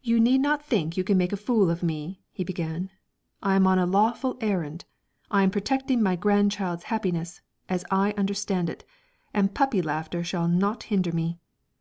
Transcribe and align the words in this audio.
"You 0.00 0.20
need 0.20 0.38
not 0.40 0.64
think 0.64 0.96
you 0.96 1.02
can 1.02 1.18
make 1.18 1.32
a 1.32 1.36
fool 1.36 1.68
of 1.68 1.82
me," 1.82 2.22
he 2.30 2.44
began; 2.44 2.90
"I 3.42 3.56
am 3.56 3.66
on 3.66 3.76
a 3.76 3.86
lawful 3.86 4.36
errand: 4.40 4.84
I 5.32 5.42
am 5.42 5.50
protecting 5.50 6.00
my 6.00 6.14
grandchild's 6.14 6.84
happiness, 6.84 7.40
as 7.68 7.84
I 7.90 8.12
understand 8.16 8.70
it, 8.70 8.84
and 9.34 9.52
puppy 9.52 9.82
laughter 9.82 10.22
shall 10.22 10.46
not 10.46 10.84
hinder 10.84 11.10
me. 11.10 11.40